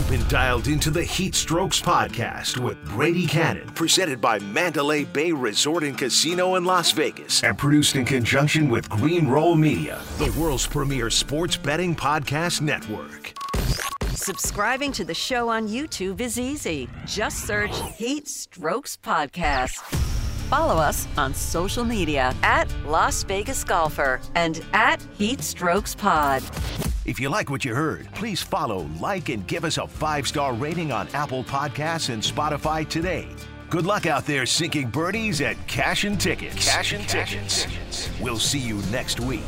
[0.01, 5.31] You've been dialed into the Heat Strokes podcast with Brady Kannon, presented by Mandalay Bay
[5.31, 10.31] Resort and Casino in Las Vegas, and produced in conjunction with Green Roll Media, the
[10.39, 13.31] world's premier sports betting podcast network.
[14.15, 16.89] Subscribing to the show on YouTube is easy.
[17.05, 19.83] Just search Heat Strokes Podcast.
[20.49, 26.41] Follow us on social media at Las Vegas Golfer and at Heat Strokes Pod.
[27.03, 30.53] If you like what you heard, please follow, like, and give us a five star
[30.53, 33.27] rating on Apple Podcasts and Spotify today.
[33.71, 36.69] Good luck out there sinking birdies at Cash and Tickets.
[36.69, 38.09] Cash and Tickets.
[38.19, 39.41] We'll see you next week.